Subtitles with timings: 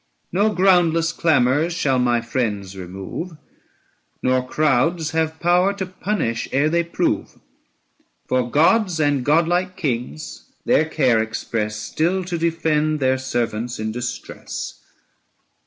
[0.31, 3.33] No groundless clamours shall my friends remove
[4.23, 7.37] 995 Nor crowds have power to punish ere they prove;
[8.25, 14.81] For gods and godlike kings their care express Still to defend their servants in distress.